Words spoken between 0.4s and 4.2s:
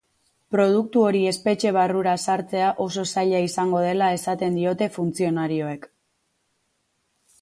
Produktu hori espetxe barrura sartzea oso zaila izango dela